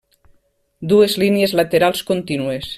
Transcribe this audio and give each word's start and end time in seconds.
Dues 0.93 1.17
línies 1.25 1.55
laterals 1.61 2.05
contínues. 2.13 2.69